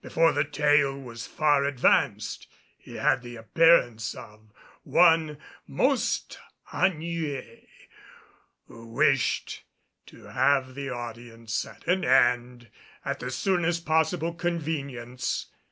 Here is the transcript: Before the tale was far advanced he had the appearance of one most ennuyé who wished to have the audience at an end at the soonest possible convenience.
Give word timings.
Before 0.00 0.30
the 0.30 0.44
tale 0.44 0.96
was 0.96 1.26
far 1.26 1.64
advanced 1.64 2.46
he 2.78 2.94
had 2.98 3.20
the 3.20 3.34
appearance 3.34 4.14
of 4.14 4.52
one 4.84 5.38
most 5.66 6.38
ennuyé 6.72 7.66
who 8.68 8.86
wished 8.92 9.64
to 10.06 10.26
have 10.26 10.76
the 10.76 10.88
audience 10.88 11.64
at 11.66 11.84
an 11.88 12.04
end 12.04 12.70
at 13.04 13.18
the 13.18 13.32
soonest 13.32 13.84
possible 13.84 14.32
convenience. 14.34 15.46